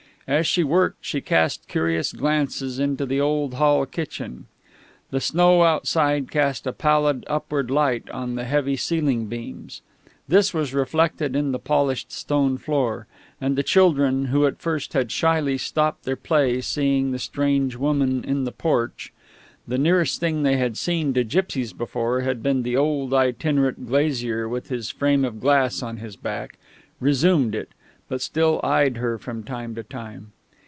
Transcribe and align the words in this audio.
As 0.27 0.47
she 0.47 0.63
worked, 0.63 0.99
she 1.03 1.19
cast 1.19 1.67
curious 1.67 2.13
glances 2.13 2.79
into 2.79 3.05
the 3.05 3.19
old 3.19 3.55
hall 3.55 3.85
kitchen. 3.85 4.45
The 5.09 5.19
snow 5.19 5.63
outside 5.63 6.31
cast 6.31 6.65
a 6.65 6.71
pallid, 6.71 7.25
upward 7.27 7.69
light 7.69 8.09
on 8.11 8.35
the 8.35 8.45
heavy 8.45 8.77
ceiling 8.77 9.25
beams; 9.25 9.81
this 10.29 10.53
was 10.53 10.73
reflected 10.73 11.35
in 11.35 11.51
the 11.51 11.59
polished 11.59 12.13
stone 12.13 12.57
floor; 12.57 13.07
and 13.41 13.57
the 13.57 13.63
children, 13.63 14.25
who 14.27 14.45
at 14.47 14.61
first 14.61 14.93
had 14.93 15.11
shyly 15.11 15.57
stopped 15.57 16.05
their 16.05 16.15
play, 16.15 16.61
seeing 16.61 17.11
the 17.11 17.19
strange 17.19 17.75
woman 17.75 18.23
in 18.23 18.45
the 18.45 18.53
porch 18.53 19.11
the 19.67 19.77
nearest 19.79 20.21
thing 20.21 20.43
they 20.43 20.55
had 20.55 20.77
seen 20.77 21.13
to 21.13 21.25
gipsies 21.25 21.73
before 21.73 22.21
had 22.21 22.41
been 22.41 22.63
the 22.63 22.77
old 22.77 23.13
itinerant 23.13 23.85
glazier 23.85 24.47
with 24.47 24.69
his 24.69 24.89
frame 24.91 25.25
of 25.25 25.41
glass 25.41 25.83
on 25.83 25.97
his 25.97 26.15
back 26.15 26.57
resumed 27.01 27.53
it, 27.53 27.69
but 28.11 28.21
still 28.21 28.59
eyed 28.61 28.97
her 28.97 29.17
from 29.17 29.41
time 29.41 29.73
to 29.73 29.81
time. 29.81 30.33